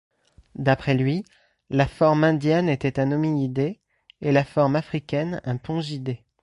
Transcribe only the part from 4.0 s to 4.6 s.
et la